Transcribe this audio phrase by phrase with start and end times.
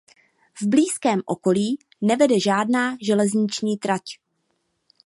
[0.53, 4.01] V blízkém okolí nevede žádná železniční trať.